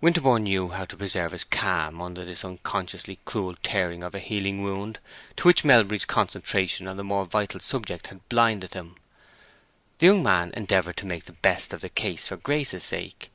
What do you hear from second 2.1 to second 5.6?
this unconsciously cruel tearing of a healing wound to